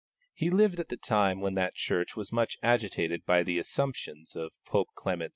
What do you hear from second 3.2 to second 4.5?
by the assumptions